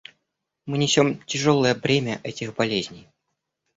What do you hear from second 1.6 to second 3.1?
бремя этих болезней.